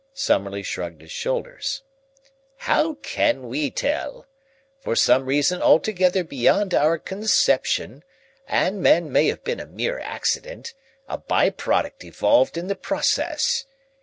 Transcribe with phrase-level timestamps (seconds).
[0.15, 1.83] Summerlee shrugged his shoulders.
[2.55, 4.25] "How can we tell?
[4.79, 8.03] For some reason altogether beyond our conception
[8.47, 10.73] and man may have been a mere accident,
[11.07, 13.67] a by product evolved in the process.